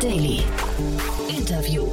[0.00, 0.44] Daily.
[1.28, 1.84] Interview.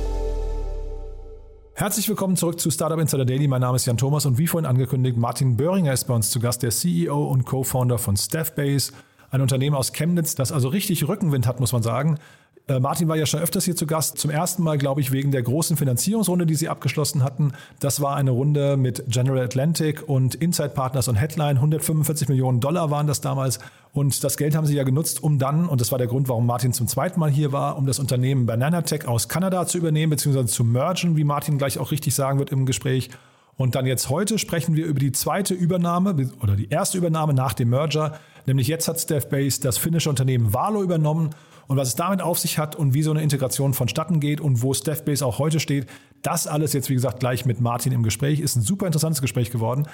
[1.74, 3.48] Herzlich willkommen zurück zu Startup Insider Daily.
[3.48, 6.40] Mein Name ist Jan Thomas und wie vorhin angekündigt, Martin Böhringer ist bei uns zu
[6.40, 8.94] Gast, der CEO und Co-Founder von Staffbase,
[9.32, 12.20] ein Unternehmen aus Chemnitz, das also richtig Rückenwind hat, muss man sagen.
[12.68, 14.18] Äh, Martin war ja schon öfters hier zu Gast.
[14.18, 17.54] Zum ersten Mal, glaube ich, wegen der großen Finanzierungsrunde, die sie abgeschlossen hatten.
[17.80, 21.58] Das war eine Runde mit General Atlantic und Inside Partners und Headline.
[21.58, 23.60] 145 Millionen Dollar waren das damals.
[23.94, 26.46] Und das Geld haben sie ja genutzt, um dann, und das war der Grund, warum
[26.46, 30.48] Martin zum zweiten Mal hier war, um das Unternehmen Bananatech aus Kanada zu übernehmen, beziehungsweise
[30.48, 33.10] zu mergen, wie Martin gleich auch richtig sagen wird im Gespräch.
[33.58, 37.54] Und dann jetzt heute sprechen wir über die zweite Übernahme oder die erste Übernahme nach
[37.54, 38.20] dem Merger.
[38.46, 41.32] Nämlich jetzt hat Staffbase das finnische Unternehmen Valo übernommen
[41.68, 44.62] und was es damit auf sich hat und wie so eine Integration vonstatten geht und
[44.62, 45.88] wo Staffbase auch heute steht,
[46.22, 48.40] das alles jetzt, wie gesagt, gleich mit Martin im Gespräch.
[48.40, 49.88] Ist ein super interessantes Gespräch geworden.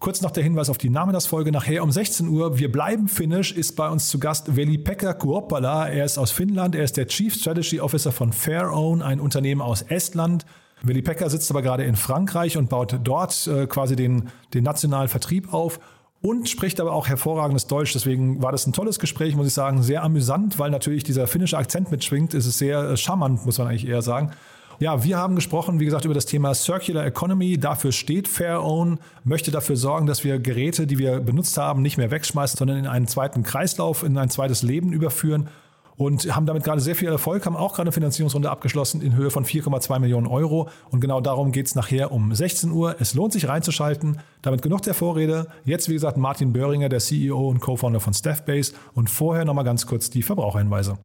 [0.00, 1.52] Kurz noch der Hinweis auf die Namenas-Folge.
[1.52, 5.88] Nachher um 16 Uhr, wir bleiben finnisch, ist bei uns zu Gast Veli-Pekka Kuoppala.
[5.88, 9.82] Er ist aus Finnland, er ist der Chief Strategy Officer von Fairown, ein Unternehmen aus
[9.82, 10.44] Estland.
[10.82, 15.54] Veli-Pekka sitzt aber gerade in Frankreich und baut dort äh, quasi den, den nationalen Vertrieb
[15.54, 15.78] auf
[16.22, 17.92] und spricht aber auch hervorragendes Deutsch.
[17.92, 19.82] Deswegen war das ein tolles Gespräch, muss ich sagen.
[19.82, 22.32] Sehr amüsant, weil natürlich dieser finnische Akzent mitschwingt.
[22.32, 24.30] Es ist sehr äh, charmant, muss man eigentlich eher sagen.
[24.78, 27.58] Ja, wir haben gesprochen, wie gesagt, über das Thema Circular Economy.
[27.58, 31.98] Dafür steht Fair Own, möchte dafür sorgen, dass wir Geräte, die wir benutzt haben, nicht
[31.98, 35.48] mehr wegschmeißen, sondern in einen zweiten Kreislauf, in ein zweites Leben überführen
[35.96, 39.30] und haben damit gerade sehr viel Erfolg, haben auch gerade eine Finanzierungsrunde abgeschlossen in Höhe
[39.30, 40.68] von 4,2 Millionen Euro.
[40.90, 42.96] Und genau darum geht es nachher um 16 Uhr.
[42.98, 44.18] Es lohnt sich reinzuschalten.
[44.42, 45.48] Damit genug der Vorrede.
[45.64, 48.72] Jetzt, wie gesagt, Martin Böhringer, der CEO und Co-Founder von Staffbase.
[48.94, 50.98] Und vorher nochmal ganz kurz die Verbraucherhinweise.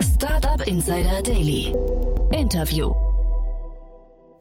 [0.00, 1.74] Startup Insider Daily.
[2.32, 3.11] Interview.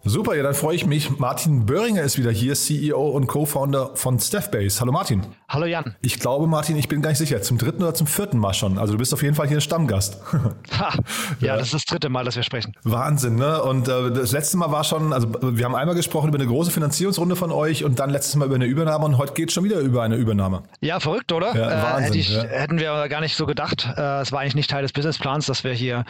[0.03, 1.19] Super, ja, dann freue ich mich.
[1.19, 4.81] Martin Böhringer ist wieder hier, CEO und Co-Founder von Staffbase.
[4.81, 5.21] Hallo Martin.
[5.47, 5.95] Hallo Jan.
[6.01, 8.79] Ich glaube, Martin, ich bin gar nicht sicher, zum dritten oder zum vierten Mal schon.
[8.79, 10.19] Also du bist auf jeden Fall hier ein Stammgast.
[10.79, 10.93] Ha,
[11.39, 12.73] ja, ja, das ist das dritte Mal, dass wir sprechen.
[12.83, 13.61] Wahnsinn, ne?
[13.61, 16.71] Und äh, das letzte Mal war schon, also wir haben einmal gesprochen über eine große
[16.71, 19.63] Finanzierungsrunde von euch und dann letztes Mal über eine Übernahme und heute geht es schon
[19.63, 20.63] wieder über eine Übernahme.
[20.79, 21.55] Ja, verrückt, oder?
[21.55, 22.43] Ja, Wahnsinn, äh, hätte ich, ja.
[22.43, 23.87] Hätten wir gar nicht so gedacht.
[23.95, 26.05] Äh, es war eigentlich nicht Teil des Businessplans, dass wir hier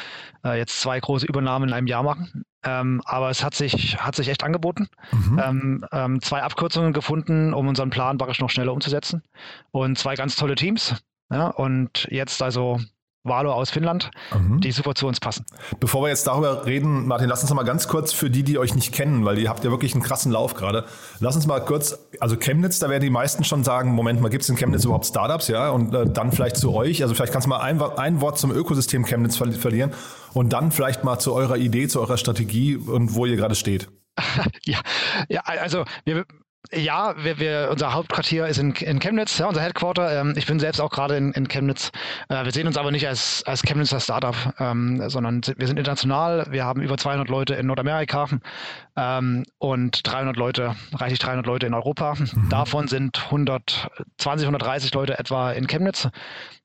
[0.46, 2.46] äh, jetzt zwei große Übernahmen in einem Jahr machen.
[2.63, 4.88] Ähm, aber es hat sich, hat sich echt angeboten.
[5.11, 5.41] Mhm.
[5.44, 9.23] Ähm, ähm, zwei Abkürzungen gefunden, um unseren Plan praktisch noch schneller umzusetzen.
[9.72, 10.95] Und zwei ganz tolle Teams.
[11.31, 12.79] Ja, und jetzt also
[13.23, 14.61] Valo aus Finnland, mhm.
[14.61, 15.45] die super zu uns passen.
[15.79, 18.73] Bevor wir jetzt darüber reden, Martin, lass uns mal ganz kurz für die, die euch
[18.73, 20.85] nicht kennen, weil ihr habt ja wirklich einen krassen Lauf gerade.
[21.19, 24.43] Lass uns mal kurz, also Chemnitz, da werden die meisten schon sagen, Moment mal, gibt
[24.43, 25.69] es in Chemnitz überhaupt Startups, ja?
[25.69, 28.51] Und äh, dann vielleicht zu euch, also vielleicht kannst du mal ein, ein Wort zum
[28.51, 29.91] Ökosystem Chemnitz ver verlieren
[30.33, 33.89] und dann vielleicht mal zu eurer Idee, zu eurer Strategie und wo ihr gerade steht.
[34.63, 34.79] ja,
[35.29, 36.25] ja, also wir,
[36.73, 40.22] ja, wir, wir, unser Hauptquartier ist in, in Chemnitz, ja, unser Headquarter.
[40.22, 41.91] Ähm, ich bin selbst auch gerade in, in Chemnitz.
[42.29, 46.45] Äh, wir sehen uns aber nicht als, als Chemnitzer Startup, ähm, sondern wir sind international.
[46.50, 48.27] Wir haben über 200 Leute in Nordamerika
[48.95, 52.16] ähm, und 300 Leute, reichlich 300 Leute in Europa.
[52.16, 52.50] Mhm.
[52.50, 56.07] Davon sind 120, 130 Leute etwa in Chemnitz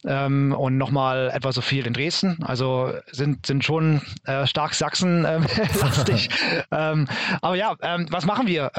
[0.04, 2.38] ähm, und nochmal etwa so viel in Dresden.
[2.44, 6.28] Also sind, sind schon äh, stark Sachsen-lastig.
[6.70, 7.08] ähm,
[7.40, 8.70] aber ja, ähm, was machen wir?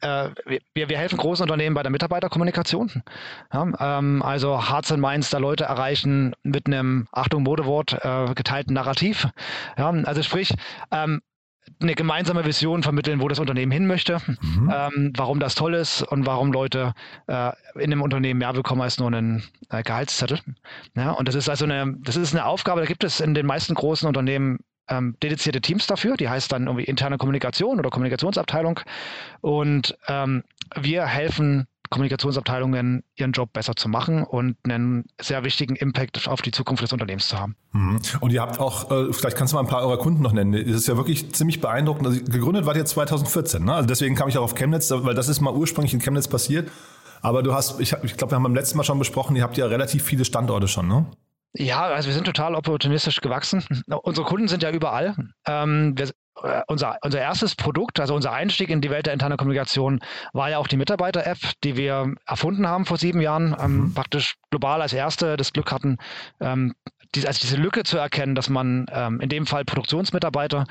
[0.00, 0.30] Äh,
[0.74, 3.02] wir, wir helfen großen Unternehmen bei der Mitarbeiterkommunikation.
[3.52, 8.74] Ja, ähm, also Hearts and Minds der Leute erreichen mit einem, Achtung, Modewort, äh, geteilten
[8.74, 9.28] Narrativ.
[9.76, 10.54] Ja, also sprich,
[10.90, 11.20] ähm,
[11.80, 14.72] eine gemeinsame Vision vermitteln, wo das Unternehmen hin möchte, mhm.
[14.74, 16.94] ähm, warum das toll ist und warum Leute
[17.26, 20.40] äh, in einem Unternehmen mehr bekommen als nur einen äh, Gehaltszettel.
[20.96, 23.46] Ja, und das ist also eine, das ist eine Aufgabe, da gibt es in den
[23.46, 24.58] meisten großen Unternehmen
[24.90, 28.80] ähm, dedizierte Teams dafür, die heißt dann irgendwie interne Kommunikation oder Kommunikationsabteilung.
[29.40, 30.42] Und ähm,
[30.76, 36.52] wir helfen Kommunikationsabteilungen ihren Job besser zu machen und einen sehr wichtigen Impact auf die
[36.52, 37.56] Zukunft des Unternehmens zu haben.
[37.72, 38.00] Mhm.
[38.20, 40.52] Und ihr habt auch, äh, vielleicht kannst du mal ein paar eurer Kunden noch nennen.
[40.52, 42.06] Das ist ja wirklich ziemlich beeindruckend.
[42.06, 43.74] Also gegründet war ihr 2014, ne?
[43.74, 46.70] Also deswegen kam ich auch auf Chemnitz, weil das ist mal ursprünglich in Chemnitz passiert.
[47.22, 49.56] Aber du hast, ich, ich glaube, wir haben beim letzten Mal schon besprochen, ihr habt
[49.56, 51.06] ja relativ viele Standorte schon, ne?
[51.54, 53.64] Ja, also wir sind total opportunistisch gewachsen.
[54.02, 55.16] Unsere Kunden sind ja überall.
[55.46, 56.10] Ähm, wir,
[56.42, 60.00] äh, unser, unser erstes Produkt, also unser Einstieg in die Welt der internen Kommunikation,
[60.32, 63.94] war ja auch die Mitarbeiter-App, die wir erfunden haben vor sieben Jahren, ähm, mhm.
[63.94, 65.98] praktisch global als erste das Glück hatten,
[66.40, 66.74] ähm,
[67.14, 70.66] die, also diese Lücke zu erkennen, dass man ähm, in dem Fall Produktionsmitarbeiter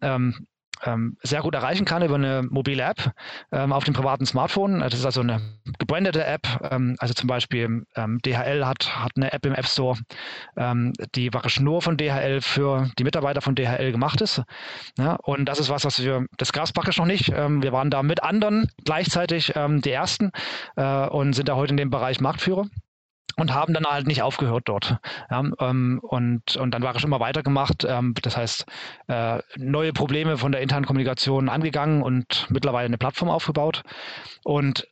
[0.00, 0.46] ähm,
[0.84, 3.12] ähm, sehr gut erreichen kann über eine mobile App
[3.50, 4.80] ähm, auf dem privaten Smartphone.
[4.80, 5.40] Das ist also eine
[5.78, 6.46] gebrandete App.
[6.70, 9.98] Ähm, also zum Beispiel ähm, DHL hat, hat eine App im App Store,
[10.56, 14.42] ähm, die praktisch nur von DHL für die Mitarbeiter von DHL gemacht ist.
[14.98, 17.32] Ja, und das ist was, was wir, das gab es praktisch noch nicht.
[17.34, 20.30] Ähm, wir waren da mit anderen gleichzeitig die Ersten
[20.76, 22.66] äh, und sind da heute in dem Bereich Marktführer.
[23.36, 24.96] Und haben dann halt nicht aufgehört dort.
[25.30, 27.84] Ja, ähm, und, und dann war ich immer weitergemacht.
[27.88, 28.66] Ähm, das heißt,
[29.08, 33.82] äh, neue Probleme von der internen Kommunikation angegangen und mittlerweile eine Plattform aufgebaut.
[34.44, 34.86] Und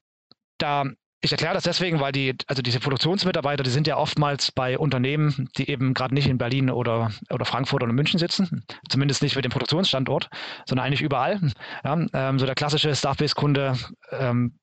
[0.58, 0.84] da
[1.22, 5.50] ich erkläre das deswegen, weil die, also diese Produktionsmitarbeiter, die sind ja oftmals bei Unternehmen,
[5.58, 9.44] die eben gerade nicht in Berlin oder, oder Frankfurt oder München sitzen, zumindest nicht mit
[9.44, 10.30] dem Produktionsstandort,
[10.64, 11.38] sondern eigentlich überall.
[11.84, 13.76] Ja, ähm, so der klassische Staff-Based-Kunde
[14.12, 14.58] ähm,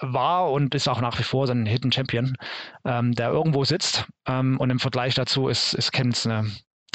[0.00, 2.36] war und ist auch nach wie vor so ein Hidden Champion,
[2.84, 4.06] ähm, der irgendwo sitzt.
[4.26, 6.50] Ähm, und im Vergleich dazu ist, ist Kenz eine,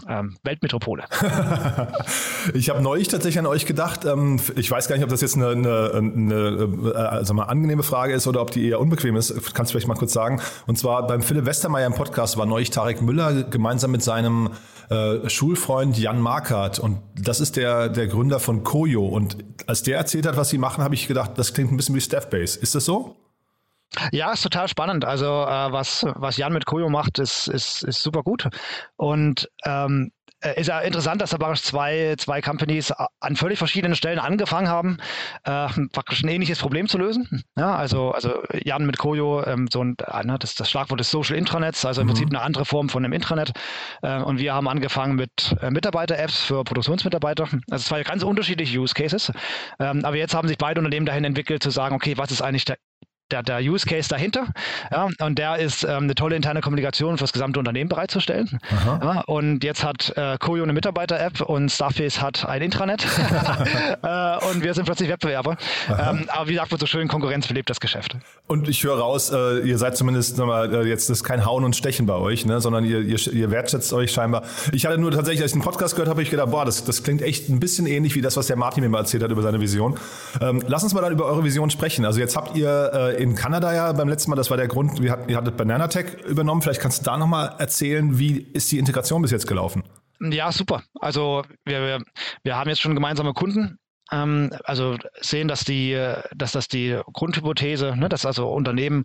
[0.08, 1.04] ähm, Weltmetropole.
[2.54, 4.06] ich habe neulich tatsächlich an euch gedacht.
[4.06, 7.84] Ähm, ich weiß gar nicht, ob das jetzt eine, eine, eine äh, also mal angenehme
[7.84, 9.34] Frage ist oder ob die eher unbequem ist.
[9.54, 10.42] Kannst du vielleicht mal kurz sagen?
[10.66, 14.52] Und zwar beim Philipp Westermeier im Podcast war neulich Tarek Müller gemeinsam mit seinem
[14.90, 16.80] äh, Schulfreund Jan Markert.
[16.80, 19.06] Und das ist der, der Gründer von Koyo.
[19.06, 21.96] Und als der erzählt hat, was sie machen, habe ich gedacht, das klingt ein bisschen
[21.96, 22.60] wie Staffbase.
[22.60, 23.16] Ist das so?
[24.12, 25.06] Ja, ist total spannend.
[25.06, 28.48] Also äh, was, was Jan mit Koyo macht, ist, ist, ist super gut.
[28.98, 30.12] Und ähm,
[30.42, 34.98] äh, ist ja interessant, dass aber zwei, zwei Companies an völlig verschiedenen Stellen angefangen haben,
[35.46, 37.44] äh, praktisch ein ähnliches Problem zu lösen.
[37.58, 41.36] Ja, also, also Jan mit Koyo, ähm, so ein, äh, das, das Schlagwort des Social
[41.36, 42.12] Intranets, also im mhm.
[42.12, 43.52] Prinzip eine andere Form von einem Intranet.
[44.04, 47.48] Äh, und wir haben angefangen mit äh, Mitarbeiter-Apps für Produktionsmitarbeiter.
[47.72, 49.32] Also zwei ganz unterschiedliche Use Cases.
[49.80, 52.66] Ähm, aber jetzt haben sich beide Unternehmen dahin entwickelt, zu sagen, okay, was ist eigentlich
[52.66, 52.78] der
[53.32, 54.48] der, der Use Case dahinter.
[54.92, 58.60] Ja, und der ist ähm, eine tolle interne Kommunikation für das gesamte Unternehmen bereitzustellen.
[58.86, 63.06] Ja, und jetzt hat äh, Koyo eine Mitarbeiter-App und Starface hat ein Intranet.
[64.04, 65.58] äh, und wir sind plötzlich Wettbewerber.
[65.90, 68.18] Ähm, aber wie sagt man so schön, Konkurrenz belebt das Geschäft.
[68.48, 71.76] Und ich höre raus, äh, ihr seid zumindest nochmal, äh, jetzt ist kein Hauen und
[71.76, 74.44] Stechen bei euch, ne, sondern ihr, ihr, ihr wertschätzt euch scheinbar.
[74.72, 77.04] Ich hatte nur tatsächlich, als ich den Podcast gehört habe, ich gedacht, boah, das, das
[77.04, 79.42] klingt echt ein bisschen ähnlich wie das, was der Martin mir mal erzählt hat über
[79.42, 79.98] seine Vision.
[80.42, 82.06] Ähm, lass uns mal dann über eure Vision sprechen.
[82.06, 85.00] Also jetzt habt ihr äh, in Kanada ja beim letzten Mal, das war der Grund,
[85.10, 86.62] hattet, ihr hattet Bananatech übernommen.
[86.62, 89.84] Vielleicht kannst du da nochmal erzählen, wie ist die Integration bis jetzt gelaufen?
[90.20, 90.84] Ja, super.
[91.00, 92.04] Also wir, wir,
[92.44, 93.78] wir haben jetzt schon gemeinsame Kunden.
[94.12, 95.94] Ähm, also sehen, dass die,
[96.36, 99.04] dass das die Grundhypothese, ne, dass also Unternehmen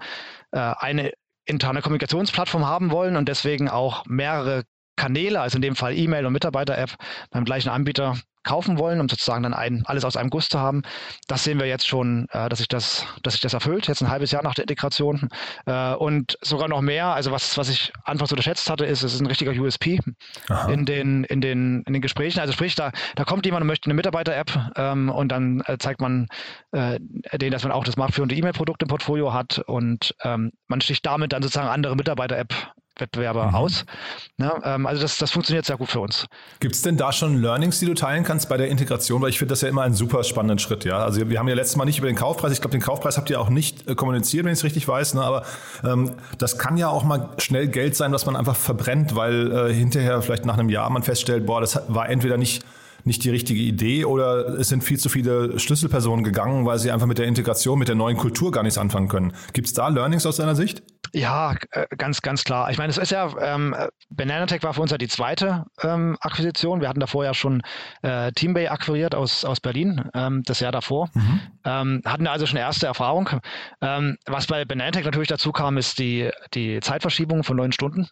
[0.53, 1.12] äh, eine
[1.44, 4.62] interne Kommunikationsplattform haben wollen und deswegen auch mehrere
[4.96, 6.94] Kanäle, also in dem Fall E-Mail und Mitarbeiter-App
[7.30, 10.82] beim gleichen Anbieter kaufen wollen, um sozusagen dann ein, alles aus einem Guss zu haben.
[11.28, 14.10] Das sehen wir jetzt schon, äh, dass sich das, dass sich das erfüllt, jetzt ein
[14.10, 15.28] halbes Jahr nach der Integration.
[15.66, 19.20] Äh, und sogar noch mehr, also was, was ich anfangs unterschätzt hatte, ist, es ist
[19.20, 20.00] ein richtiger USP
[20.68, 22.40] in den, in, den, in den Gesprächen.
[22.40, 26.00] Also sprich, da, da kommt jemand und möchte eine Mitarbeiter-App ähm, und dann äh, zeigt
[26.00, 26.26] man
[26.72, 26.98] äh,
[27.34, 31.32] denen, dass man auch das marktführende E-Mail-Produkt im Portfolio hat und ähm, man sticht damit
[31.32, 33.54] dann sozusagen andere Mitarbeiter-App Wettbewerber mhm.
[33.54, 33.84] aus.
[34.36, 34.52] Ne?
[34.64, 36.26] Ähm, also das, das funktioniert sehr gut für uns.
[36.60, 39.22] Gibt es denn da schon Learnings, die du teilen kannst bei der Integration?
[39.22, 40.84] Weil ich finde das ja immer einen super spannenden Schritt.
[40.84, 42.52] Ja, also wir haben ja letztes Mal nicht über den Kaufpreis.
[42.52, 45.14] Ich glaube, den Kaufpreis habt ihr auch nicht äh, kommuniziert, wenn ich es richtig weiß.
[45.14, 45.22] Ne?
[45.22, 45.44] Aber
[45.84, 49.74] ähm, das kann ja auch mal schnell Geld sein, was man einfach verbrennt, weil äh,
[49.74, 52.64] hinterher vielleicht nach einem Jahr man feststellt, boah, das war entweder nicht
[53.04, 57.06] nicht die richtige Idee oder es sind viel zu viele Schlüsselpersonen gegangen, weil sie einfach
[57.06, 59.32] mit der Integration, mit der neuen Kultur gar nichts anfangen können.
[59.52, 60.82] Gibt es da Learnings aus deiner Sicht?
[61.14, 62.70] Ja, äh, ganz, ganz klar.
[62.70, 63.76] Ich meine, es ist ja, ähm,
[64.09, 66.81] Bananatech war für uns ja die zweite ähm, Akquisition.
[66.81, 67.62] Wir hatten davor ja schon
[68.00, 71.11] äh, Teambay akquiriert aus, aus Berlin, ähm, das Jahr davor.
[71.12, 71.40] Mhm.
[71.64, 73.28] Ähm, hatten also schon erste Erfahrung.
[73.83, 78.09] Ähm, was bei Bananatech natürlich dazu kam, ist die, die Zeitverschiebung von neun Stunden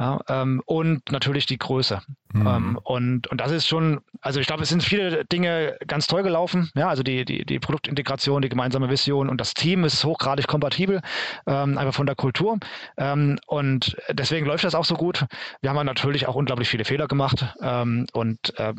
[0.00, 2.00] ja, ähm, und natürlich die Größe.
[2.32, 2.80] Mhm.
[2.82, 6.68] und, und das ist schon, also ich glaube, es sind viele Dinge ganz toll gelaufen.
[6.74, 11.00] Ja, also die, die, die Produktintegration, die gemeinsame Vision und das Team ist hochgradig kompatibel,
[11.46, 12.58] einfach von der Kultur.
[12.96, 15.26] Ähm, und deswegen läuft das auch so gut.
[15.60, 17.44] Wir haben natürlich auch unglaublich viele Fehler gemacht.
[17.60, 18.72] Ähm, und äh,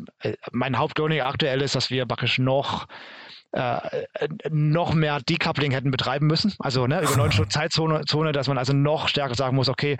[0.50, 2.88] mein Hauptlearning aktuell ist, dass wir praktisch noch
[3.56, 6.52] äh, noch mehr Decoupling hätten betreiben müssen.
[6.58, 9.96] Also ne, über neun Stunden Zeitzone, Zone, dass man also noch stärker sagen muss, okay,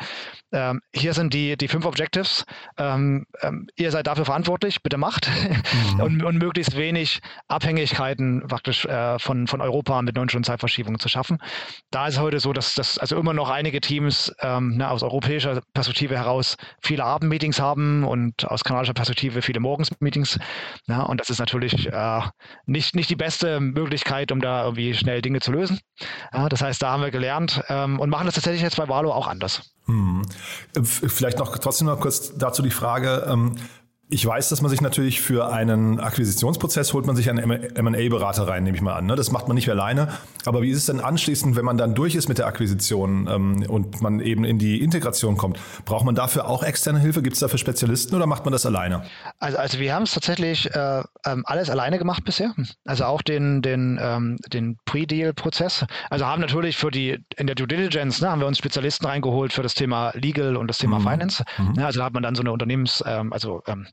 [0.53, 2.45] ähm, hier sind die, die fünf Objectives,
[2.77, 5.31] ähm, ähm, ihr seid dafür verantwortlich, bitte macht.
[5.95, 6.01] Mhm.
[6.01, 11.09] und, und, möglichst wenig Abhängigkeiten praktisch äh, von, von Europa mit neun Stunden Zeitverschiebung zu
[11.09, 11.39] schaffen.
[11.91, 15.63] Da ist heute so, dass, dass also immer noch einige Teams ähm, ne, aus europäischer
[15.73, 20.39] Perspektive heraus viele Abendmeetings haben und aus kanadischer Perspektive viele Morgensmeetings.
[20.87, 22.21] Ne, und das ist natürlich äh,
[22.67, 25.81] nicht, nicht die beste beste Möglichkeit, um da irgendwie schnell Dinge zu lösen.
[26.33, 29.13] Ja, das heißt, da haben wir gelernt ähm, und machen das tatsächlich jetzt bei Valo
[29.13, 29.63] auch anders.
[29.87, 30.23] Hm.
[30.83, 33.57] Vielleicht noch trotzdem noch kurz dazu die Frage, ähm,
[34.09, 38.63] Ich weiß, dass man sich natürlich für einen Akquisitionsprozess holt man sich einen M&A-Berater rein,
[38.63, 39.07] nehme ich mal an.
[39.07, 39.17] Ne?
[39.17, 40.09] Das macht man nicht alleine.
[40.45, 43.65] Aber wie ist es denn anschließend, wenn man dann durch ist mit der Akquisition ähm,
[43.69, 45.59] und man eben in die Integration kommt?
[45.85, 47.21] Braucht man dafür auch externe Hilfe?
[47.21, 49.03] Gibt es dafür Spezialisten oder macht man das alleine?
[49.41, 52.55] Also, also wir haben es tatsächlich äh, ähm, alles alleine gemacht bisher.
[52.85, 55.85] Also auch den, den, ähm, den Pre-Deal-Prozess.
[56.11, 59.53] Also haben natürlich für die, in der Due Diligence, ne, haben wir uns Spezialisten reingeholt
[59.53, 61.09] für das Thema Legal und das Thema mhm.
[61.09, 61.45] Finance.
[61.59, 61.75] Mhm.
[61.77, 63.89] Ja, also da hat man dann so eine Unternehmens-, ähm, also ähm,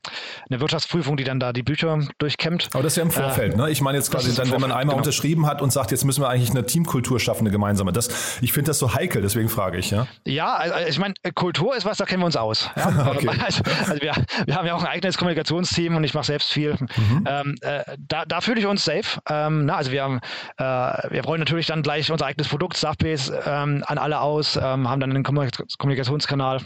[0.50, 2.68] eine Wirtschaftsprüfung, die dann da die Bücher durchkämmt.
[2.72, 3.70] Aber das ist ja im Vorfeld, äh, ne?
[3.70, 4.96] Ich meine jetzt quasi dann, wenn man einmal genau.
[4.98, 7.92] unterschrieben hat und sagt, jetzt müssen wir eigentlich eine Teamkultur schaffen, eine gemeinsame.
[7.92, 10.06] Das, ich finde das so heikel, deswegen frage ich, ja.
[10.26, 12.70] Ja, also ich meine, Kultur ist was, da kennen wir uns aus.
[12.76, 13.10] Ja?
[13.10, 13.28] okay.
[13.28, 14.12] also, also wir,
[14.46, 16.72] wir, haben ja auch ein eigenes Kommunikationsteam und ich mache selbst viel.
[16.72, 17.24] Mhm.
[17.26, 19.20] Ähm, äh, da, da fühle ich uns safe.
[19.28, 20.20] Ähm, na, also wir haben,
[20.58, 20.64] äh,
[21.10, 25.00] wir wollen natürlich dann gleich unser eigenes Produkt, Staffbase, ähm, an alle aus, ähm, haben
[25.00, 26.60] dann einen Kommunikationskanal,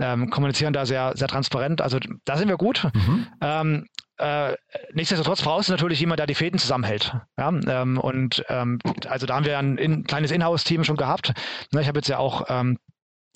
[0.00, 1.80] ähm, kommunizieren da sehr, sehr transparent.
[1.80, 2.69] Also da sind wir gut.
[2.94, 3.00] Mhm.
[3.00, 3.26] Mhm.
[3.40, 3.86] Ähm,
[4.18, 4.54] äh,
[4.92, 7.14] nichtsdestotrotz brauchst du natürlich jemand, der die Fäden zusammenhält.
[7.38, 7.48] Ja?
[7.48, 11.32] Ähm, und ähm, also da haben wir ein, ein kleines Inhouse-Team schon gehabt.
[11.72, 12.78] Ne, ich habe jetzt ja auch ähm,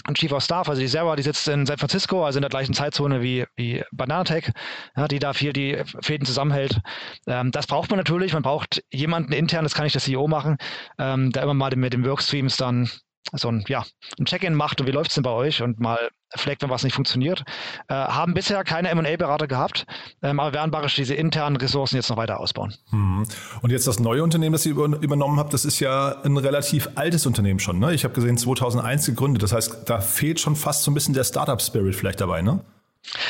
[0.04, 2.50] ein Chief of Staff, also die selber, die sitzt in San Francisco, also in der
[2.50, 4.50] gleichen Zeitzone wie, wie Bananatech,
[4.96, 6.80] ja, die da viel die Fäden zusammenhält.
[7.26, 8.34] Ähm, das braucht man natürlich.
[8.34, 10.58] Man braucht jemanden intern, das kann nicht der CEO machen,
[10.98, 12.90] ähm, der immer mal mit den Workstreams dann
[13.32, 13.84] so ein, ja,
[14.18, 16.82] ein Check-in macht und wie läuft es denn bei euch und mal fleckt, wenn was
[16.82, 17.44] nicht funktioniert.
[17.88, 19.86] Äh, haben bisher keine MA-Berater gehabt,
[20.22, 22.74] ähm, aber werden barisch diese internen Ressourcen jetzt noch weiter ausbauen.
[22.90, 23.24] Mhm.
[23.62, 27.26] Und jetzt das neue Unternehmen, das ihr übernommen habt, das ist ja ein relativ altes
[27.26, 27.78] Unternehmen schon.
[27.78, 27.94] Ne?
[27.94, 29.42] Ich habe gesehen, 2001 gegründet.
[29.42, 32.60] Das heißt, da fehlt schon fast so ein bisschen der Startup-Spirit vielleicht dabei, ne?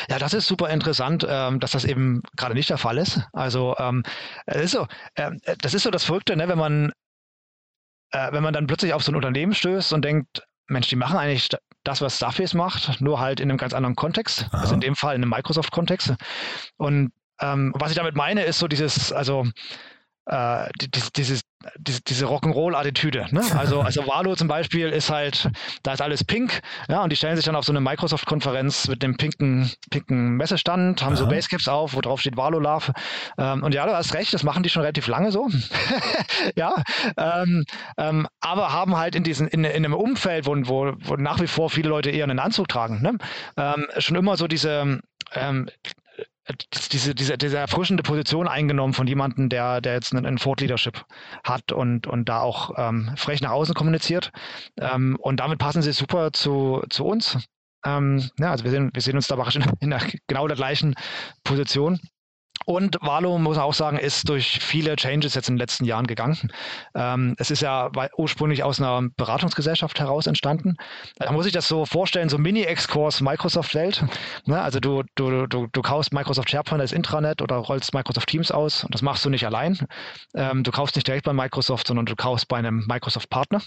[0.09, 3.21] Ja, das ist super interessant, ähm, dass das eben gerade nicht der Fall ist.
[3.33, 4.03] Also ähm,
[4.45, 6.93] es ist so, äh, das ist so das Verrückte, ne, wenn man
[8.15, 11.17] äh, wenn man dann plötzlich auf so ein Unternehmen stößt und denkt, Mensch, die machen
[11.17, 11.49] eigentlich
[11.83, 14.47] das, was Surface macht, nur halt in einem ganz anderen Kontext.
[14.51, 14.61] Aha.
[14.61, 16.15] Also in dem Fall in einem Microsoft-Kontext.
[16.77, 19.45] Und ähm, was ich damit meine, ist so dieses, also
[20.27, 20.69] äh,
[21.13, 21.41] dieses,
[21.77, 23.27] diese, diese Rock'n'Roll-Attitüde.
[23.31, 23.41] Ne?
[23.57, 25.49] Also, also Valo zum Beispiel ist halt,
[25.83, 29.03] da ist alles pink, ja, und die stellen sich dann auf so eine Microsoft-Konferenz mit
[29.03, 31.17] dem pinken, pinken Messestand, haben Aha.
[31.17, 32.91] so Basecaps auf, wo drauf steht Valo Love.
[33.37, 35.47] Ähm, und ja, du hast recht, das machen die schon relativ lange so.
[36.55, 36.75] ja,
[37.17, 37.65] ähm,
[37.97, 41.47] ähm, aber haben halt in diesen, in, in einem Umfeld, wo, wo, wo nach wie
[41.47, 43.17] vor viele Leute eher einen Anzug tragen, ne?
[43.57, 44.99] Ähm, schon immer so diese,
[45.33, 45.69] ähm,
[46.91, 51.05] diese, diese, diese erfrischende Position eingenommen von jemandem, der, der jetzt einen, einen Ford Leadership
[51.43, 54.31] hat und, und da auch ähm, frech nach außen kommuniziert.
[54.79, 57.37] Ähm, und damit passen sie super zu, zu uns.
[57.85, 60.95] Ähm, ja, also wir sehen, wir sehen uns da in, in der, genau der gleichen
[61.43, 61.99] Position.
[62.65, 66.07] Und Valo, muss man auch sagen, ist durch viele Changes jetzt in den letzten Jahren
[66.07, 66.51] gegangen.
[66.95, 70.75] Ähm, es ist ja ursprünglich aus einer Beratungsgesellschaft heraus entstanden.
[71.17, 74.03] Da muss ich das so vorstellen, so Mini-Exkurs Microsoft-Welt.
[74.45, 74.59] Ne?
[74.59, 78.83] Also du, du, du, du kaufst Microsoft SharePoint als Intranet oder rollst Microsoft Teams aus
[78.83, 79.77] und das machst du nicht allein.
[80.33, 83.61] Ähm, du kaufst nicht direkt bei Microsoft, sondern du kaufst bei einem Microsoft-Partner,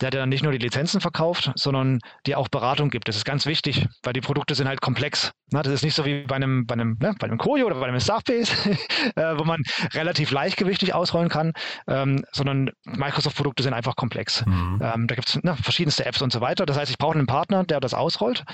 [0.00, 3.08] der dir dann nicht nur die Lizenzen verkauft, sondern dir auch Beratung gibt.
[3.08, 5.32] Das ist ganz wichtig, weil die Produkte sind halt komplex.
[5.50, 5.62] Ne?
[5.62, 7.16] Das ist nicht so wie bei einem, bei einem, ne?
[7.18, 8.66] bei einem Koyo oder bei einem Staff Surface,
[9.16, 9.62] äh, wo man
[9.94, 11.52] relativ leichtgewichtig ausrollen kann,
[11.86, 14.44] ähm, sondern Microsoft-Produkte sind einfach komplex.
[14.46, 14.80] Mhm.
[14.82, 16.66] Ähm, da gibt es ne, verschiedenste Apps und so weiter.
[16.66, 18.44] Das heißt, ich brauche einen Partner, der das ausrollt.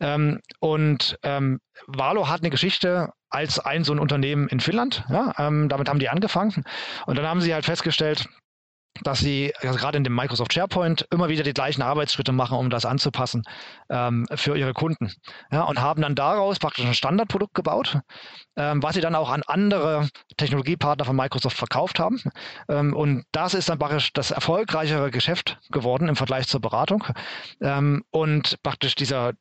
[0.00, 5.04] Ähm, und ähm, Valo hat eine Geschichte als ein so ein Unternehmen in Finnland.
[5.08, 6.64] Ja, ähm, damit haben die angefangen.
[7.06, 8.28] Und dann haben sie halt festgestellt,
[9.02, 12.70] dass sie also gerade in dem Microsoft SharePoint immer wieder die gleichen Arbeitsschritte machen, um
[12.70, 13.42] das anzupassen
[13.88, 15.12] ähm, für ihre Kunden.
[15.50, 17.98] Ja, und haben dann daraus praktisch ein Standardprodukt gebaut,
[18.56, 22.20] ähm, was sie dann auch an andere Technologiepartner von Microsoft verkauft haben.
[22.68, 27.04] Ähm, und das ist dann praktisch das erfolgreichere Geschäft geworden im Vergleich zur Beratung.
[27.60, 29.32] Ähm, und praktisch dieser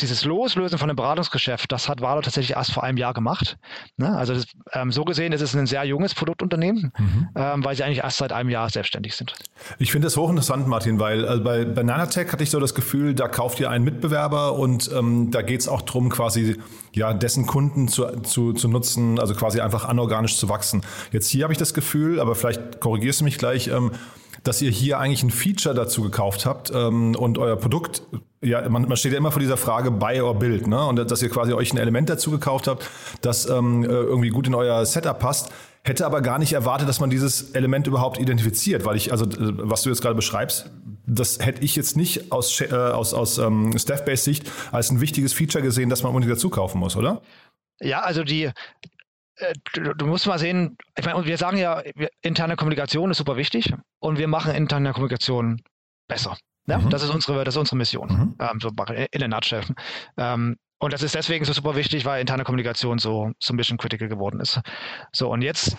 [0.00, 3.58] dieses Loslösen von einem Beratungsgeschäft, das hat Valo tatsächlich erst vor einem Jahr gemacht.
[3.96, 4.16] Ne?
[4.16, 7.28] Also das, ähm, so gesehen ist es ein sehr junges Produktunternehmen, mhm.
[7.34, 9.34] ähm, weil sie eigentlich erst seit einem Jahr selbstständig sind.
[9.78, 13.28] Ich finde das hochinteressant, Martin, weil also bei Bananatech hatte ich so das Gefühl, da
[13.28, 16.56] kauft ihr einen Mitbewerber und ähm, da geht es auch darum, quasi
[16.92, 20.82] ja, dessen Kunden zu, zu, zu nutzen, also quasi einfach anorganisch zu wachsen.
[21.12, 23.92] Jetzt hier habe ich das Gefühl, aber vielleicht korrigierst du mich gleich, ähm,
[24.48, 28.00] dass ihr hier eigentlich ein Feature dazu gekauft habt ähm, und euer Produkt,
[28.40, 30.86] ja, man, man steht ja immer vor dieser Frage Buy or Build, ne?
[30.86, 32.88] Und dass ihr quasi euch ein Element dazu gekauft habt,
[33.20, 35.50] das ähm, äh, irgendwie gut in euer Setup passt.
[35.84, 39.30] Hätte aber gar nicht erwartet, dass man dieses Element überhaupt identifiziert, weil ich, also äh,
[39.36, 40.70] was du jetzt gerade beschreibst,
[41.06, 45.62] das hätte ich jetzt nicht aus, äh, aus, aus ähm, Staff-Based-Sicht als ein wichtiges Feature
[45.62, 47.20] gesehen, das man unbedingt dazu kaufen muss, oder?
[47.80, 48.50] Ja, also die,
[49.72, 51.82] du, du, musst mal sehen, ich meine, wir sagen ja,
[52.22, 55.62] interne Kommunikation ist super wichtig und wir machen interne Kommunikation
[56.08, 56.36] besser.
[56.66, 56.90] Ja, mhm.
[56.90, 58.36] das, ist unsere, das ist unsere Mission, mhm.
[58.40, 59.64] ähm, so in der Nutshell.
[60.16, 63.78] Ähm, und das ist deswegen so super wichtig, weil interne Kommunikation so, so ein bisschen
[63.78, 64.60] critical geworden ist.
[65.12, 65.76] So, und jetzt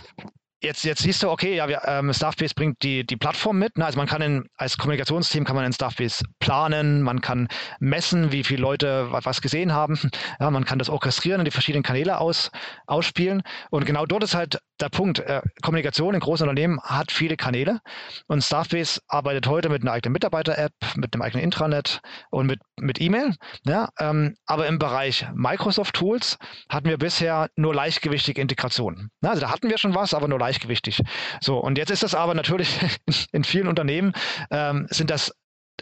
[0.61, 3.77] Jetzt, jetzt siehst du, okay, ja, wir, ähm, Staffbase bringt die, die Plattform mit.
[3.77, 3.85] Ne?
[3.85, 7.47] Also man kann in, als Kommunikationsteam kann man in Staffbase planen, man kann
[7.79, 9.97] messen, wie viele Leute was gesehen haben.
[10.39, 12.51] Ja, man kann das orchestrieren und die verschiedenen Kanäle aus,
[12.87, 13.41] ausspielen.
[13.69, 15.19] Und genau dort ist halt der Punkt.
[15.19, 17.79] Äh, Kommunikation in großen Unternehmen hat viele Kanäle
[18.27, 22.01] und Staffbase arbeitet heute mit einer eigenen Mitarbeiter-App, mit einem eigenen Intranet
[22.31, 23.36] und mit, mit E-Mail.
[23.65, 26.38] Ja, ähm, aber im Bereich Microsoft Tools
[26.69, 29.09] hatten wir bisher nur leichtgewichtige Integrationen.
[29.21, 31.01] Also da hatten wir schon was, aber nur leicht gleichgewichtig.
[31.41, 32.79] So, und jetzt ist das aber natürlich
[33.31, 34.13] in vielen Unternehmen
[34.51, 35.33] ähm, sind das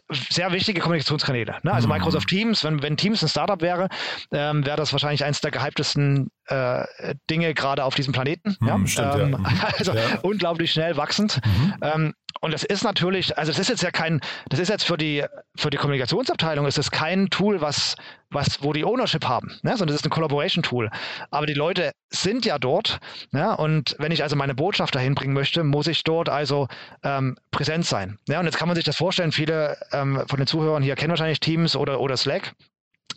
[0.10, 1.58] sehr wichtige Kommunikationskanäle.
[1.64, 1.74] Ne?
[1.74, 1.96] Also mhm.
[1.96, 3.90] Microsoft Teams, wenn, wenn Teams ein Startup wäre,
[4.32, 6.86] ähm, wäre das wahrscheinlich eines der gehyptesten äh,
[7.30, 8.56] Dinge gerade auf diesem Planeten.
[8.60, 8.80] Mhm, ja?
[8.86, 9.38] Stimmt, ähm, ja.
[9.40, 9.46] Mhm.
[9.78, 10.02] Also ja.
[10.22, 11.42] unglaublich schnell wachsend.
[11.44, 11.74] Mhm.
[11.82, 14.98] Ähm, und das ist natürlich, also das ist jetzt ja kein, das ist jetzt für
[14.98, 15.26] die,
[15.56, 17.96] für die Kommunikationsabteilung ist es kein Tool, was,
[18.30, 19.72] was, wo die Ownership haben, ne?
[19.72, 20.90] sondern das ist ein Collaboration-Tool.
[21.32, 23.00] Aber die Leute sind ja dort,
[23.32, 23.56] ne?
[23.58, 26.68] und wenn ich also meine Botschaft dahin bringen möchte, muss ich dort also
[27.04, 28.18] ähm, präsent sein.
[28.28, 28.40] Ja?
[28.40, 31.40] Und jetzt kann man sich das vorstellen, viele ähm, von den Zuhörern hier kennen wahrscheinlich
[31.40, 32.54] Teams oder, oder Slack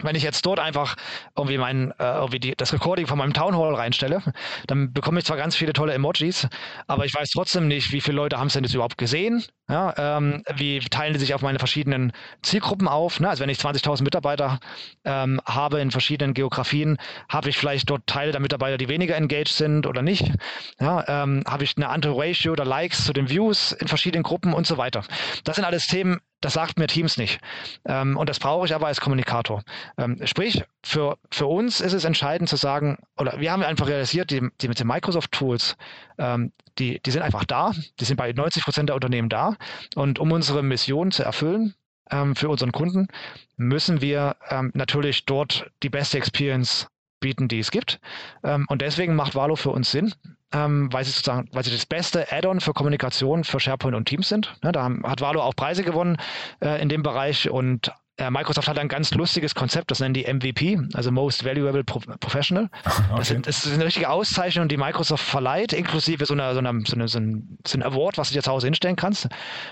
[0.03, 0.97] wenn ich jetzt dort einfach
[1.37, 4.23] irgendwie mein, äh, irgendwie die, das Recording von meinem Town Hall reinstelle,
[4.67, 6.49] dann bekomme ich zwar ganz viele tolle Emojis,
[6.87, 9.45] aber ich weiß trotzdem nicht, wie viele Leute haben es denn jetzt überhaupt gesehen?
[9.69, 13.21] Ja, ähm, wie teilen die sich auf meine verschiedenen Zielgruppen auf?
[13.21, 13.29] Ne?
[13.29, 14.59] Also wenn ich 20.000 Mitarbeiter
[15.05, 19.55] ähm, habe in verschiedenen Geografien, habe ich vielleicht dort Teile der Mitarbeiter, die weniger engaged
[19.55, 20.33] sind oder nicht?
[20.81, 24.55] Ja, ähm, habe ich eine andere Ratio oder Likes zu den Views in verschiedenen Gruppen
[24.55, 25.05] und so weiter?
[25.45, 27.41] Das sind alles Themen, das sagt mir Teams nicht.
[27.85, 29.63] Ähm, und das brauche ich aber als Kommunikator.
[29.99, 34.31] Ähm, sprich, für, für uns ist es entscheidend zu sagen, oder wir haben einfach realisiert,
[34.31, 35.77] die, die mit den Microsoft-Tools,
[36.19, 39.57] ähm, die, die sind einfach da, die sind bei 90 Prozent der Unternehmen da.
[39.95, 41.75] Und um unsere Mission zu erfüllen,
[42.11, 43.09] ähm, für unseren Kunden,
[43.57, 46.89] müssen wir ähm, natürlich dort die beste Experience
[47.21, 48.01] bieten, die es gibt.
[48.43, 50.15] Ähm, und deswegen macht Valo für uns Sinn,
[50.53, 54.29] ähm, weil sie sozusagen, weil sie das beste Add-on für Kommunikation für SharePoint und Teams
[54.29, 54.57] sind.
[54.63, 56.17] Ne, da hat Valo auch Preise gewonnen
[56.61, 57.93] äh, in dem Bereich und
[58.29, 62.69] Microsoft hat ein ganz lustiges Konzept, das nennen die MVP, also Most Valuable Pro Professional.
[63.11, 63.19] Okay.
[63.19, 66.73] Das, sind, das, ist eine richtige Auszeichnung, die Microsoft verleiht, inklusive so, einer, so, einer,
[66.87, 69.29] so, eine, so, ein, so ein Award, was du dir zu Hause hinstellen kannst.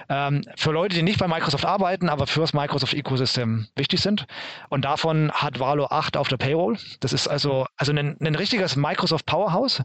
[0.09, 4.27] Ähm, für Leute, die nicht bei Microsoft arbeiten, aber fürs Microsoft-Ecosystem wichtig sind.
[4.71, 6.79] Und davon hat Valo 8 auf der Payroll.
[7.01, 9.83] Das ist also, also ein, ein richtiges Microsoft Powerhouse.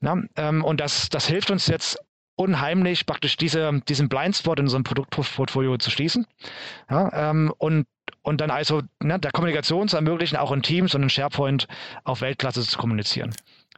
[0.00, 1.98] Ja, ähm, und das, das hilft uns jetzt
[2.40, 6.26] unheimlich, praktisch diese, diesen Blindspot in unserem Produktportfolio zu schließen.
[6.90, 7.86] Ja, ähm, und
[8.22, 11.68] und dann also ne, der Kommunikation zu ermöglichen, auch in Teams und in SharePoint
[12.04, 13.32] auf Weltklasse zu kommunizieren.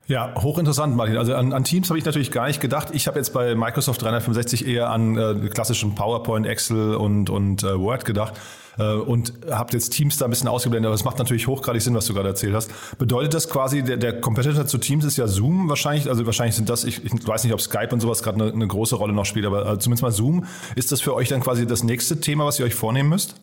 [0.08, 1.16] Ja, hochinteressant, Martin.
[1.16, 2.88] Also an, an Teams habe ich natürlich gar nicht gedacht.
[2.92, 7.78] Ich habe jetzt bei Microsoft 365 eher an äh, klassischen PowerPoint, Excel und, und äh,
[7.78, 8.34] Word gedacht
[8.78, 10.88] äh, und habe jetzt Teams da ein bisschen ausgeblendet.
[10.88, 12.70] Aber es macht natürlich hochgradig Sinn, was du gerade erzählt hast.
[12.98, 16.08] Bedeutet das quasi, der, der Competitor zu Teams ist ja Zoom wahrscheinlich.
[16.08, 18.66] Also wahrscheinlich sind das, ich, ich weiß nicht, ob Skype und sowas gerade eine, eine,
[18.66, 20.46] große Rolle noch spielt, aber äh, zumindest mal Zoom.
[20.74, 23.40] Ist das für euch dann quasi das nächste Thema, was ihr euch vornehmen müsst?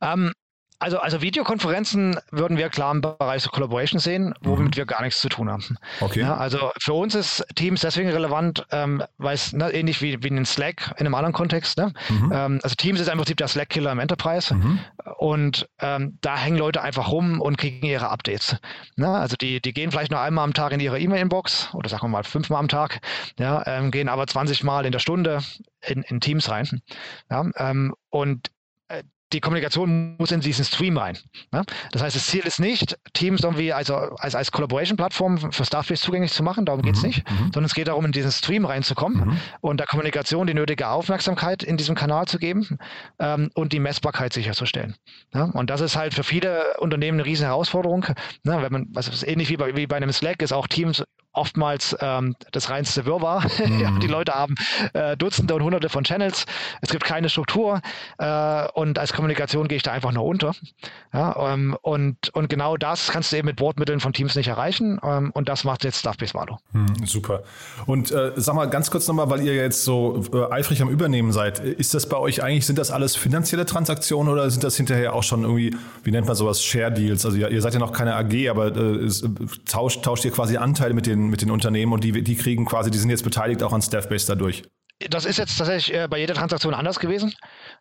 [0.00, 0.32] Ähm,
[0.82, 4.76] also, also Videokonferenzen würden wir klar im Bereich Collaboration sehen, womit mhm.
[4.76, 5.78] wir gar nichts zu tun haben.
[6.00, 6.20] Okay.
[6.20, 10.28] Ja, also für uns ist Teams deswegen relevant, ähm, weil es ne, ähnlich wie, wie
[10.28, 11.78] in Slack in einem anderen Kontext.
[11.78, 11.92] Ne?
[12.08, 12.32] Mhm.
[12.34, 14.80] Ähm, also Teams ist im Prinzip der Slack-Killer im Enterprise mhm.
[15.18, 18.56] und ähm, da hängen Leute einfach rum und kriegen ihre Updates.
[18.96, 19.08] Ne?
[19.08, 22.08] Also die, die gehen vielleicht nur einmal am Tag in ihre E-Mail-Inbox oder sagen wir
[22.08, 23.00] mal fünfmal am Tag,
[23.38, 25.38] ja, ähm, gehen aber 20 Mal in der Stunde
[25.80, 26.82] in, in Teams rein.
[27.30, 27.44] Ja?
[27.56, 28.50] Ähm, und
[29.32, 31.18] die Kommunikation muss in diesen Stream rein.
[31.52, 31.64] Ne?
[31.90, 36.32] Das heißt, das Ziel ist nicht, Teams irgendwie also als, als Collaboration-Plattform für Starface zugänglich
[36.32, 37.44] zu machen, darum geht es mhm, nicht, mhm.
[37.44, 39.38] sondern es geht darum, in diesen Stream reinzukommen mhm.
[39.60, 42.78] und der Kommunikation die nötige Aufmerksamkeit in diesem Kanal zu geben
[43.18, 44.94] ähm, und die Messbarkeit sicherzustellen.
[45.32, 45.50] Ne?
[45.52, 48.06] Und das ist halt für viele Unternehmen eine riesen Herausforderung.
[48.44, 48.62] Ne?
[48.62, 52.36] Wenn man, was ähnlich wie bei, wie bei einem Slack ist, auch Teams oftmals ähm,
[52.52, 53.42] das reinste Wirrwarr.
[53.62, 54.00] Mhm.
[54.00, 54.54] die Leute haben
[54.92, 56.46] äh, Dutzende und Hunderte von Channels.
[56.80, 57.80] Es gibt keine Struktur
[58.18, 60.52] äh, und als Kommunikation gehe ich da einfach nur unter.
[61.12, 64.98] Ja, ähm, und, und genau das kannst du eben mit Bordmitteln von Teams nicht erreichen
[65.02, 66.58] ähm, und das macht jetzt Staffbase Valo.
[66.72, 67.44] Mhm, super.
[67.86, 71.32] Und äh, sag mal ganz kurz nochmal, weil ihr jetzt so äh, eifrig am Übernehmen
[71.32, 75.14] seid, ist das bei euch eigentlich, sind das alles finanzielle Transaktionen oder sind das hinterher
[75.14, 77.24] auch schon irgendwie, wie nennt man sowas, Share Deals?
[77.24, 79.08] Also ihr, ihr seid ja noch keine AG, aber äh,
[79.66, 82.90] tauscht, tauscht ihr quasi Anteile mit den mit den Unternehmen und die, die kriegen quasi,
[82.90, 84.62] die sind jetzt beteiligt auch an Staffbase dadurch.
[85.10, 87.34] Das ist jetzt tatsächlich äh, bei jeder Transaktion anders gewesen.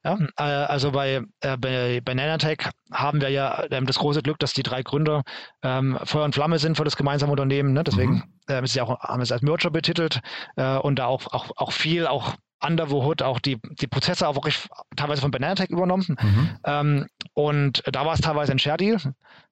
[0.03, 4.53] Ja, äh, also bei, äh, bei, bei Nanotech haben wir ja das große Glück, dass
[4.53, 5.23] die drei Gründer
[5.61, 7.73] ähm, Feuer und Flamme sind für das gemeinsame Unternehmen.
[7.73, 7.83] Ne?
[7.83, 8.63] Deswegen mhm.
[8.63, 10.21] ist ja auch, haben es als Merger betitelt
[10.55, 14.35] und da auch, auch, auch viel auch under the hood auch die, die Prozesse auch
[14.35, 16.17] wirklich teilweise von Bananatech übernommen.
[16.21, 16.49] Mhm.
[16.63, 18.97] Ähm, und da war es teilweise ein Share Deal.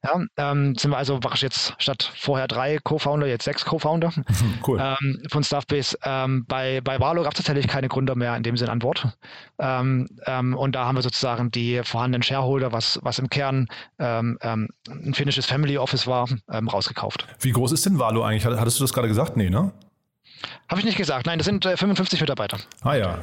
[0.03, 4.13] Ja, ähm, sind wir also wirklich jetzt statt vorher drei Co-Founder, jetzt sechs Co-Founder
[4.67, 4.79] cool.
[4.81, 5.97] ähm, von Stuffbase.
[6.03, 9.07] Ähm, bei, bei Valo gab es tatsächlich keine Gründer mehr in dem Sinn an Bord.
[9.59, 13.67] Ähm, ähm, und da haben wir sozusagen die vorhandenen Shareholder, was, was im Kern
[13.97, 14.67] ein
[15.13, 17.27] finnisches Family Office war, rausgekauft.
[17.39, 18.45] Wie groß ist denn Valo eigentlich?
[18.45, 19.37] Hattest du das gerade gesagt?
[19.37, 19.71] Nee, ne?
[20.67, 21.25] Habe ich nicht gesagt.
[21.25, 22.57] Nein, das sind äh, 55 Mitarbeiter.
[22.81, 23.19] Ah ja.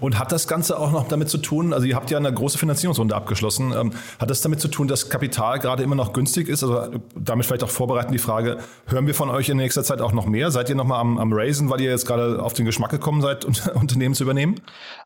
[0.00, 2.58] Und hat das Ganze auch noch damit zu tun, also ihr habt ja eine große
[2.58, 6.64] Finanzierungsrunde abgeschlossen, ähm, hat das damit zu tun, dass Kapital gerade immer noch günstig ist?
[6.64, 10.12] Also damit vielleicht auch vorbereiten die Frage, hören wir von euch in nächster Zeit auch
[10.12, 10.50] noch mehr?
[10.50, 13.44] Seid ihr nochmal am, am Raisen, weil ihr jetzt gerade auf den Geschmack gekommen seid,
[13.74, 14.60] Unternehmen zu übernehmen?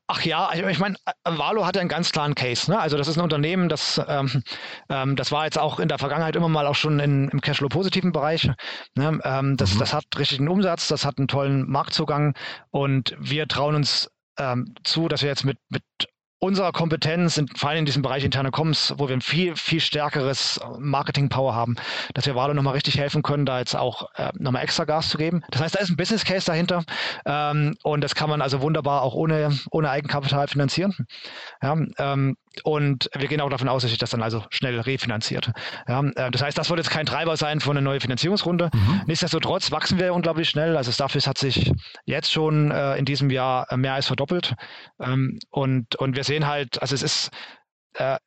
[0.09, 2.71] Ach ja, ich meine, Valo hat ja einen ganz klaren Case.
[2.71, 2.79] Ne?
[2.79, 4.45] Also das ist ein Unternehmen, das, ähm,
[4.88, 8.12] ähm, das war jetzt auch in der Vergangenheit immer mal auch schon in, im Cashflow-positiven
[8.12, 8.49] Bereich.
[8.95, 9.19] Ne?
[9.25, 9.79] Ähm, das, mhm.
[9.81, 12.37] das hat richtigen Umsatz, das hat einen tollen Marktzugang
[12.71, 15.83] und wir trauen uns ähm, zu, dass wir jetzt mit, mit
[16.38, 19.81] unserer Kompetenz, in, vor allem in diesem Bereich interne Comms, wo wir ein viel, viel
[19.81, 21.77] stärkeres Marketing-Power haben,
[22.14, 25.18] dass wir Valo nochmal richtig helfen können, da jetzt auch äh, nochmal extra Gas zu
[25.18, 25.42] geben.
[25.51, 26.85] Das heißt, da ist ein Business Case dahinter
[27.25, 30.94] ähm, und das kann man also wunderbar auch ohne, ohne Eigenkapital finanzieren.
[31.62, 35.51] Ja, ähm, und wir gehen auch davon aus, dass sich das dann also schnell refinanziert.
[35.88, 38.71] Ja, äh, das heißt, das wird jetzt kein Treiber sein für eine neue Finanzierungsrunde.
[38.73, 39.03] Mhm.
[39.07, 40.77] Nichtsdestotrotz wachsen wir unglaublich schnell.
[40.77, 41.73] Also Starfish hat sich
[42.05, 44.55] jetzt schon äh, in diesem Jahr mehr als verdoppelt.
[45.01, 47.31] Ähm, und, und wir sehen halt, also es ist
[47.95, 48.19] äh,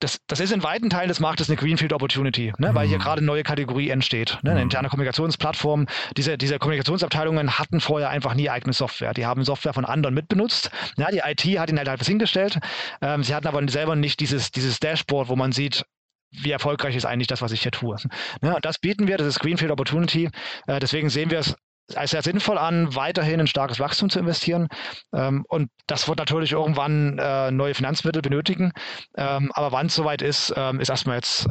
[0.00, 3.02] das, das ist in weiten Teilen des Marktes eine Greenfield Opportunity, ne, weil hier mhm.
[3.02, 4.38] gerade eine neue Kategorie entsteht.
[4.42, 4.64] Ne, eine mhm.
[4.64, 5.86] interne Kommunikationsplattform.
[6.16, 9.14] Diese, diese Kommunikationsabteilungen hatten vorher einfach nie eigene Software.
[9.14, 10.70] Die haben Software von anderen mitbenutzt.
[10.96, 12.58] Ja, die IT hat ihnen halt was hingestellt.
[13.00, 15.84] Ähm, sie hatten aber selber nicht dieses, dieses Dashboard, wo man sieht,
[16.30, 17.96] wie erfolgreich ist eigentlich das, was ich hier tue.
[18.42, 20.30] Ne, das bieten wir, das ist Greenfield Opportunity.
[20.66, 21.54] Äh, deswegen sehen wir es
[21.94, 24.68] als sehr sinnvoll an, weiterhin ein starkes Wachstum zu investieren.
[25.12, 28.72] Ähm, und das wird natürlich irgendwann äh, neue Finanzmittel benötigen.
[29.16, 31.48] Ähm, aber wann es soweit ist, ähm, ist erstmal jetzt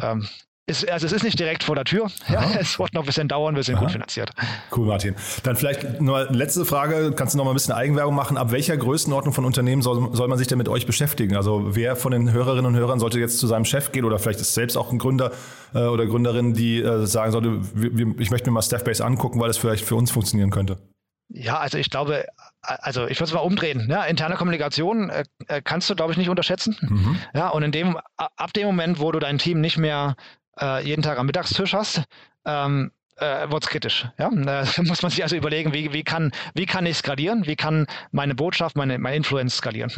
[0.68, 2.08] ist, also es ist nicht direkt vor der Tür.
[2.28, 3.84] Ja, es wird noch ein bisschen dauern, wir sind Aha.
[3.84, 4.32] gut finanziert.
[4.76, 5.16] Cool, Martin.
[5.44, 7.14] Dann vielleicht nur eine letzte Frage.
[7.16, 8.38] Kannst du noch mal ein bisschen Eigenwerbung machen?
[8.38, 11.36] Ab welcher Größenordnung von Unternehmen soll, soll man sich denn mit euch beschäftigen?
[11.36, 14.40] Also wer von den Hörerinnen und Hörern sollte jetzt zu seinem Chef gehen oder vielleicht
[14.40, 15.32] ist selbst auch ein Gründer
[15.74, 17.62] äh, oder Gründerin, die äh, sagen sollte,
[18.18, 20.78] ich möchte mir mal Staffbase angucken, weil es vielleicht für uns funktionieren könnte?
[21.30, 22.26] Ja, also ich glaube,
[22.62, 23.88] also ich würde es mal umdrehen.
[23.90, 26.78] Ja, interne Kommunikation äh, äh, kannst du, glaube ich, nicht unterschätzen.
[26.82, 27.20] Mhm.
[27.34, 30.16] Ja, und in dem, ab dem Moment, wo du dein Team nicht mehr
[30.60, 32.04] äh, jeden Tag am Mittagstisch hast,
[32.46, 34.08] ähm, äh, wird es kritisch.
[34.18, 34.30] Ja?
[34.30, 37.88] Da muss man sich also überlegen, wie, wie, kann, wie kann ich skalieren, wie kann
[38.12, 39.92] meine Botschaft, meine, meine Influence skalieren.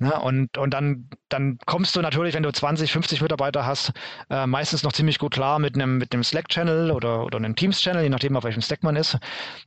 [0.00, 0.18] Ja?
[0.18, 3.92] Und, und dann, dann kommst du natürlich, wenn du 20, 50 Mitarbeiter hast,
[4.30, 8.04] äh, meistens noch ziemlich gut klar mit einem, mit einem Slack-Channel oder, oder einem Teams-Channel,
[8.04, 9.18] je nachdem, auf welchem Stack man ist.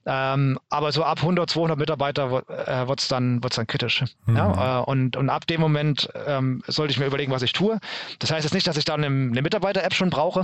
[0.05, 4.05] Ähm, aber so ab 100, 200 Mitarbeiter äh, wird es dann, wird's dann kritisch.
[4.25, 4.37] Mhm.
[4.37, 4.79] Ja?
[4.79, 7.79] Äh, und, und ab dem Moment ähm, sollte ich mir überlegen, was ich tue.
[8.19, 10.43] Das heißt jetzt nicht, dass ich dann eine, eine Mitarbeiter-App schon brauche,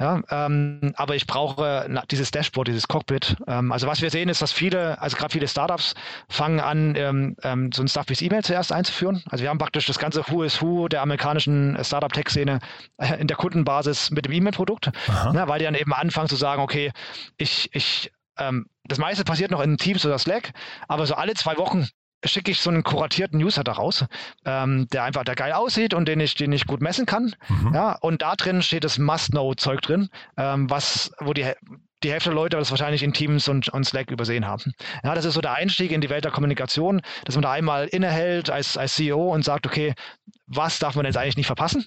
[0.00, 0.22] ja?
[0.30, 3.36] Ähm, aber ich brauche dieses Dashboard, dieses Cockpit.
[3.46, 5.94] Ähm, also was wir sehen ist, dass viele, also gerade viele Startups
[6.28, 9.22] fangen an, ähm, ähm, so ein Stuff wie E-Mail zuerst einzuführen.
[9.30, 12.58] Also wir haben praktisch das ganze Who is Der amerikanischen Startup-Tech-Szene
[12.98, 14.90] äh, in der Kundenbasis mit dem E-Mail-Produkt,
[15.32, 16.92] ne, weil die dann eben anfangen zu sagen, okay,
[17.36, 20.52] ich, ich ähm, das meiste passiert noch in Teams oder Slack,
[20.88, 21.88] aber so alle zwei Wochen
[22.24, 24.04] schicke ich so einen kuratierten Newsletter raus,
[24.44, 27.34] ähm, der einfach der geil aussieht und den ich, den ich gut messen kann.
[27.48, 27.74] Mhm.
[27.74, 31.52] Ja, und da drin steht das Must-Know-Zeug drin, ähm, was, wo die,
[32.04, 34.72] die Hälfte der Leute das wahrscheinlich in Teams und, und Slack übersehen haben.
[35.02, 37.86] Ja, das ist so der Einstieg in die Welt der Kommunikation, dass man da einmal
[37.86, 39.94] innehält als, als CEO und sagt, okay,
[40.46, 41.86] was darf man jetzt eigentlich nicht verpassen?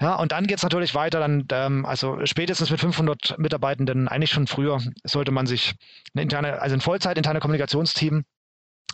[0.00, 4.30] Ja, und dann geht es natürlich weiter, dann, ähm, also spätestens mit 500 Mitarbeitenden, eigentlich
[4.30, 5.74] schon früher, sollte man sich
[6.14, 8.24] eine interne, also ein Vollzeit interne Kommunikationsteam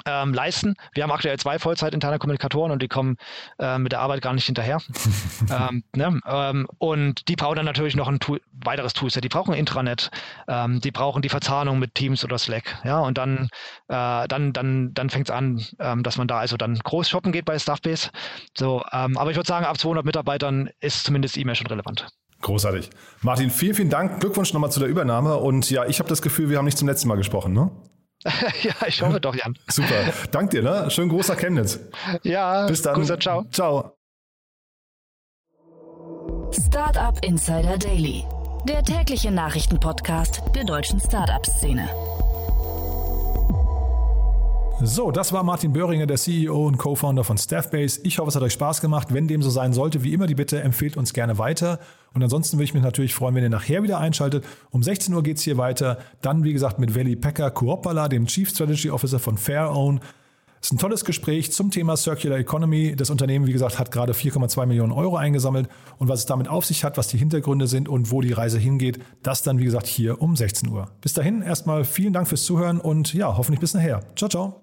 [0.06, 0.74] ähm, leisten.
[0.92, 3.16] Wir haben aktuell zwei Vollzeit-interne Kommunikatoren und die kommen
[3.58, 4.78] äh, mit der Arbeit gar nicht hinterher.
[5.50, 6.20] ähm, ne?
[6.26, 9.24] ähm, und die brauchen dann natürlich noch ein Tool, weiteres Toolset.
[9.24, 10.10] Die brauchen Intranet,
[10.48, 12.80] ähm, die brauchen die Verzahnung mit Teams oder Slack.
[12.84, 13.48] Ja, und dann,
[13.88, 17.32] äh, dann, dann, dann fängt es an, ähm, dass man da also dann groß shoppen
[17.32, 18.10] geht bei Staffbase.
[18.56, 22.08] So, ähm, aber ich würde sagen, ab 200 Mitarbeitern ist zumindest E-Mail schon relevant.
[22.42, 22.90] Großartig.
[23.22, 24.20] Martin, vielen, vielen Dank.
[24.20, 25.36] Glückwunsch nochmal zu der Übernahme.
[25.36, 27.70] Und ja, ich habe das Gefühl, wir haben nicht zum letzten Mal gesprochen, ne?
[28.62, 29.56] ja, ich hoffe doch, Jan.
[29.68, 30.12] Super.
[30.30, 30.90] Dank dir, ne?
[30.90, 31.78] Schönen großer Chemnitz.
[32.22, 32.66] Ja.
[32.66, 32.94] Bis dann.
[32.94, 33.44] Grüße, ciao.
[33.50, 33.96] Ciao.
[36.50, 38.24] Startup Insider Daily,
[38.64, 41.88] der tägliche Nachrichtenpodcast der deutschen Startup-Szene.
[44.82, 48.00] So, das war Martin Böhringer, der CEO und Co-Founder von Staffbase.
[48.02, 49.14] Ich hoffe, es hat euch Spaß gemacht.
[49.14, 51.78] Wenn dem so sein sollte, wie immer die Bitte, empfehlt uns gerne weiter.
[52.12, 54.44] Und ansonsten würde ich mich natürlich freuen, wenn ihr nachher wieder einschaltet.
[54.70, 55.98] Um 16 Uhr geht es hier weiter.
[56.22, 60.00] Dann, wie gesagt, mit Veli Pekka Kuopala, dem Chief Strategy Officer von FairOwn.
[60.60, 62.96] Es ist ein tolles Gespräch zum Thema Circular Economy.
[62.96, 66.64] Das Unternehmen, wie gesagt, hat gerade 4,2 Millionen Euro eingesammelt und was es damit auf
[66.64, 69.87] sich hat, was die Hintergründe sind und wo die Reise hingeht, das dann, wie gesagt,
[69.87, 70.90] hier um 16 Uhr.
[71.02, 74.00] Bis dahin erstmal vielen Dank fürs Zuhören und ja, hoffentlich bis nachher.
[74.16, 74.62] Ciao, ciao.